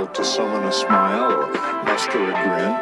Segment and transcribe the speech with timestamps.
[0.00, 1.52] difficult to summon a smile or
[1.84, 2.72] muster a grin,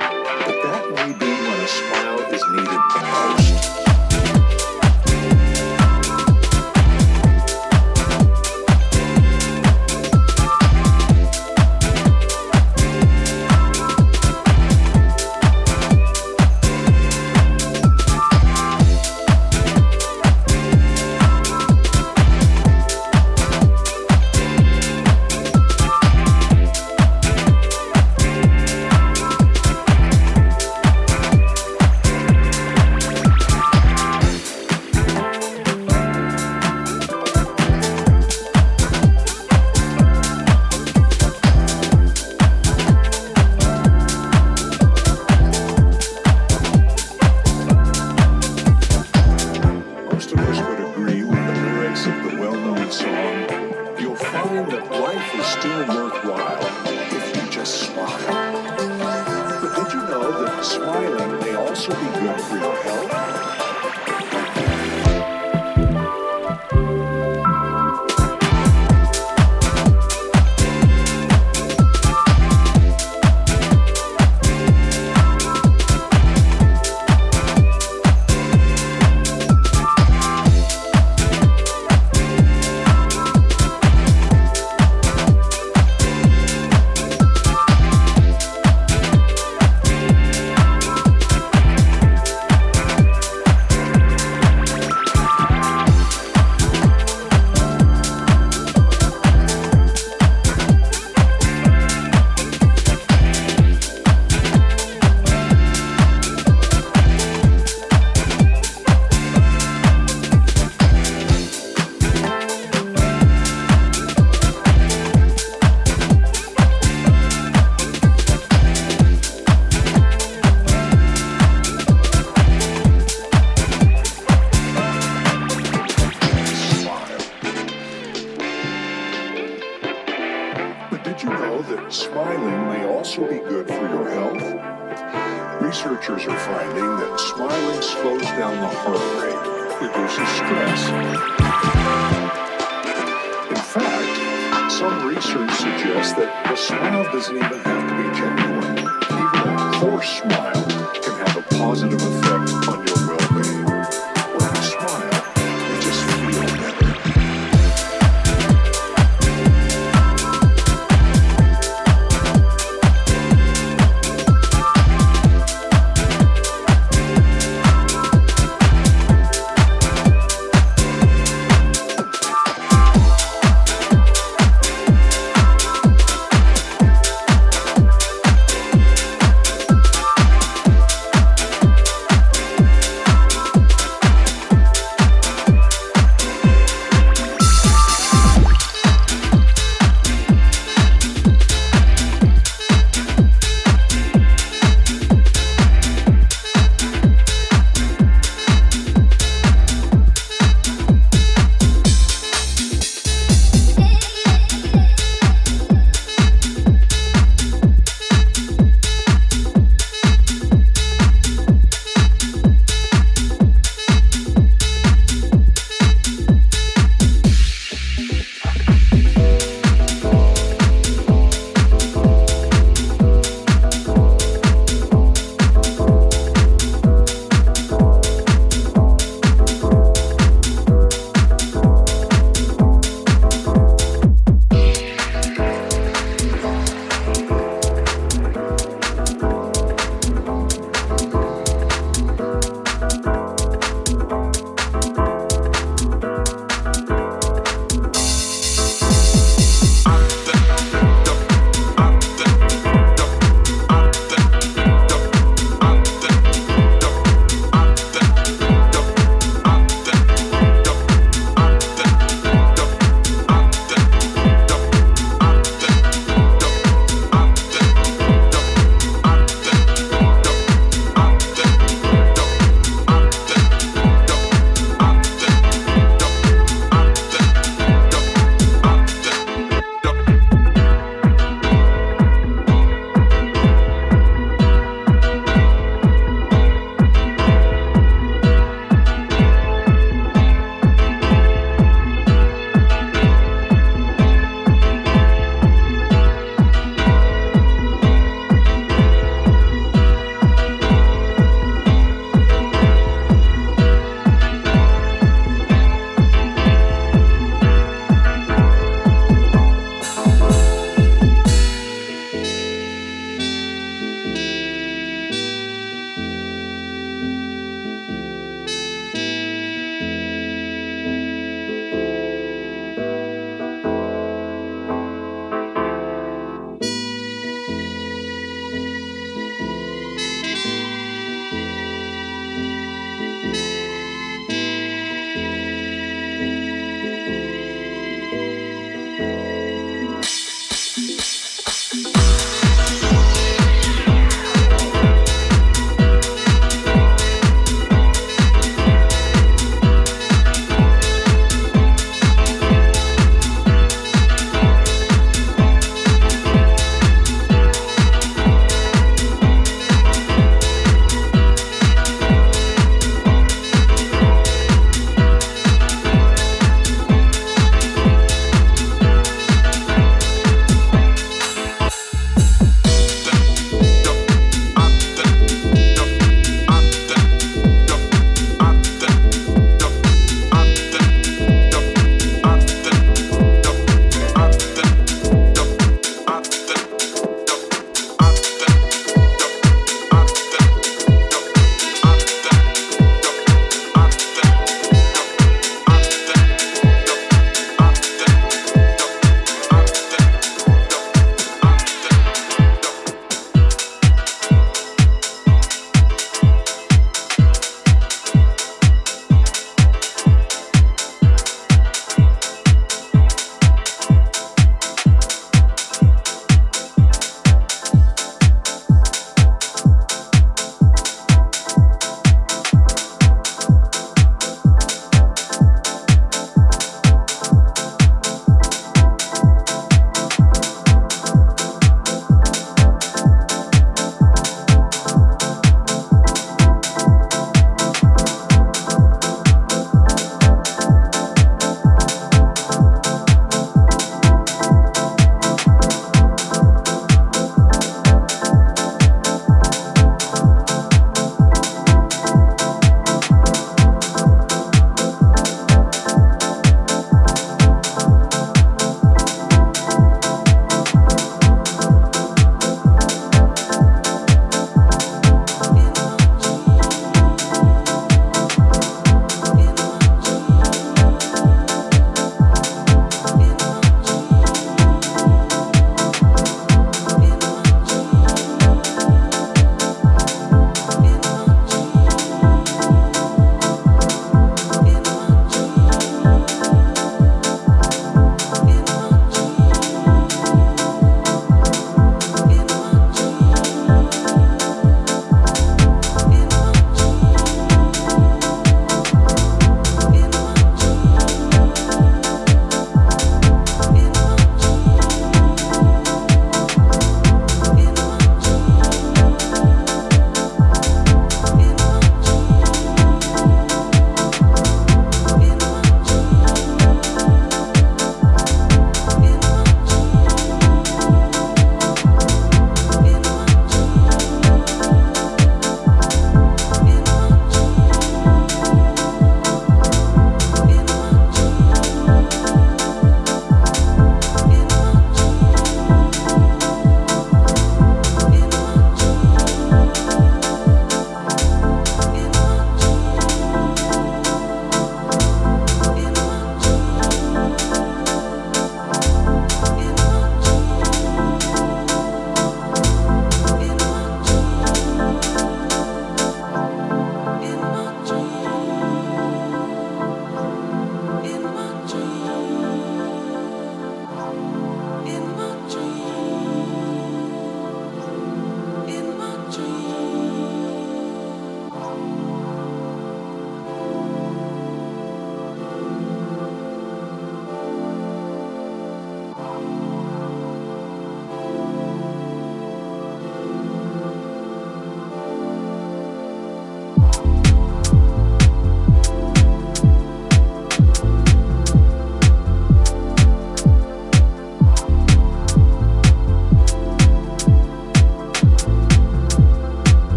[0.44, 2.80] but that may be when a smile is needed
[3.10, 3.87] most.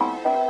[0.00, 0.43] you